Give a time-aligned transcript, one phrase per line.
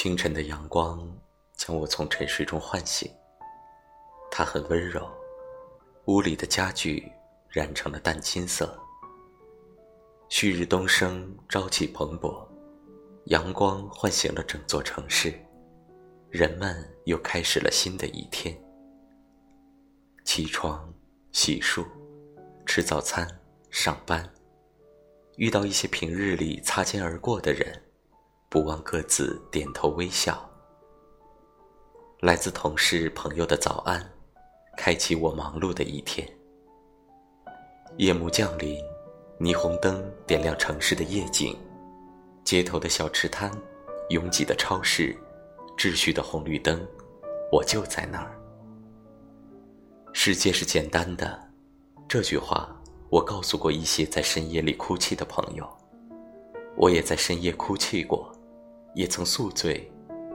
[0.00, 1.12] 清晨的阳光
[1.56, 3.10] 将我从沉睡中唤醒，
[4.30, 5.10] 它很温柔，
[6.04, 7.10] 屋里的家具
[7.48, 8.78] 染成了淡金色。
[10.28, 12.46] 旭日东升，朝气蓬勃，
[13.24, 15.34] 阳光唤醒了整座城市，
[16.30, 18.56] 人们又开始了新的一天。
[20.24, 20.94] 起床、
[21.32, 21.84] 洗漱、
[22.64, 23.26] 吃早餐、
[23.68, 24.32] 上班，
[25.38, 27.82] 遇到一些平日里擦肩而过的人。
[28.50, 30.48] 不忘各自点头微笑，
[32.20, 34.02] 来自同事朋友的早安，
[34.74, 36.26] 开启我忙碌的一天。
[37.98, 38.80] 夜幕降临，
[39.38, 41.54] 霓虹灯点亮城市的夜景，
[42.42, 43.52] 街头的小吃摊，
[44.08, 45.14] 拥挤的超市，
[45.76, 46.80] 秩序的红绿灯，
[47.52, 48.34] 我就在那儿。
[50.14, 51.38] 世界是简单的，
[52.08, 52.74] 这句话
[53.10, 55.68] 我告诉过一些在深夜里哭泣的朋友，
[56.78, 58.34] 我也在深夜哭泣过。
[58.98, 59.88] 也曾宿醉，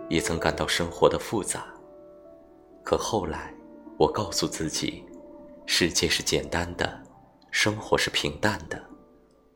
[0.10, 1.68] 也曾感到生活的复杂。
[2.82, 3.54] 可后来，
[3.98, 5.04] 我告诉自己，
[5.66, 7.04] 世界是简单的，
[7.52, 8.82] 生活是平淡的，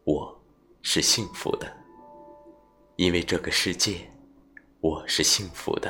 [0.04, 0.38] 我
[0.82, 1.72] 是幸福的。
[2.98, 4.12] 因为这个世界，
[4.82, 5.90] 我是幸福的。